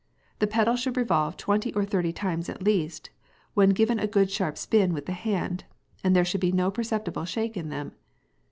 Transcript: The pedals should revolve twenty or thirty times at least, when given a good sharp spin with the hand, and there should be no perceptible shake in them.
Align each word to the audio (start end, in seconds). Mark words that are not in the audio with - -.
The 0.39 0.47
pedals 0.47 0.79
should 0.79 0.97
revolve 0.97 1.37
twenty 1.37 1.71
or 1.73 1.85
thirty 1.85 2.11
times 2.11 2.49
at 2.49 2.63
least, 2.63 3.11
when 3.53 3.69
given 3.69 3.99
a 3.99 4.07
good 4.07 4.31
sharp 4.31 4.57
spin 4.57 4.95
with 4.95 5.05
the 5.05 5.11
hand, 5.13 5.65
and 6.03 6.15
there 6.15 6.25
should 6.25 6.41
be 6.41 6.51
no 6.51 6.71
perceptible 6.71 7.25
shake 7.25 7.55
in 7.55 7.69
them. 7.69 7.91